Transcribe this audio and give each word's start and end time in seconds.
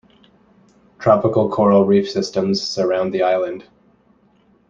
Tropical 0.97 1.47
coral 1.47 1.85
reef 1.85 2.09
systems 2.09 2.59
surround 2.59 3.13
the 3.13 3.21
island. 3.21 3.65